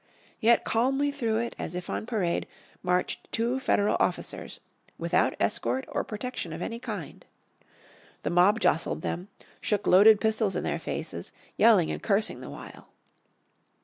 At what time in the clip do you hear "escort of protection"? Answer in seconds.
5.39-6.53